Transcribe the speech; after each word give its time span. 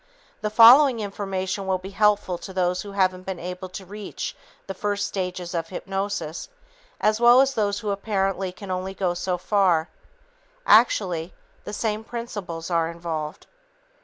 The 0.41 0.49
following 0.49 0.99
information 0.99 1.67
will 1.67 1.77
be 1.77 1.91
helpful 1.91 2.39
to 2.39 2.51
those 2.51 2.81
who 2.81 2.93
haven't 2.93 3.21
been 3.27 3.37
able 3.37 3.69
to 3.69 3.85
reach 3.85 4.35
the 4.65 4.73
first 4.73 5.07
stages 5.07 5.53
of 5.53 5.67
hypnosis, 5.67 6.49
as 6.99 7.19
well 7.21 7.39
as 7.39 7.53
those 7.53 7.81
who 7.81 7.91
apparently 7.91 8.51
can 8.51 8.69
go 8.69 8.77
only 8.77 8.97
so 9.13 9.37
far. 9.37 9.89
Actually, 10.65 11.35
the 11.65 11.73
same 11.73 12.03
principles 12.03 12.71
are 12.71 12.89
involved. 12.89 13.45